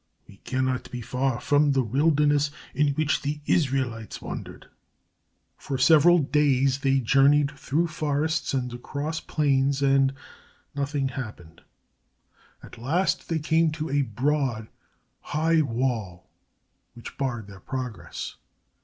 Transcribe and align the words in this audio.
We 0.27 0.37
cannot 0.37 0.89
be 0.89 1.01
far 1.01 1.39
from 1.39 1.73
the 1.73 1.83
wilderness 1.83 2.49
in 2.73 2.87
which 2.95 3.21
the 3.21 3.39
Israelites 3.45 4.19
wandered." 4.19 4.65
For 5.59 5.77
several 5.77 6.17
days 6.17 6.79
they 6.79 6.97
journeyed 6.99 7.51
through 7.51 7.85
forests 7.85 8.51
and 8.55 8.73
across 8.73 9.19
plains 9.19 9.83
and 9.83 10.11
nothing 10.73 11.09
happened. 11.09 11.61
At 12.63 12.79
last 12.79 13.29
they 13.29 13.37
came 13.37 13.69
to 13.73 13.91
a 13.91 14.01
broad, 14.01 14.69
high 15.37 15.61
wall 15.61 16.27
which 16.95 17.15
barred 17.19 17.45
their 17.45 17.59
progress. 17.59 18.37